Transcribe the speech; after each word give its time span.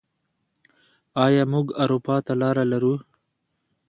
آیا 1.25 1.43
موږ 1.53 1.67
اروپا 1.83 2.15
ته 2.25 2.33
لاره 2.41 2.63
لرو؟ 2.71 2.95